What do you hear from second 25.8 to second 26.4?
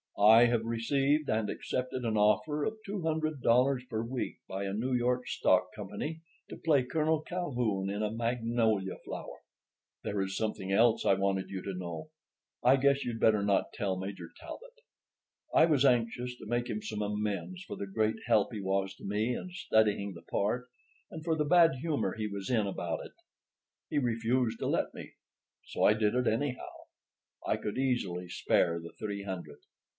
I did it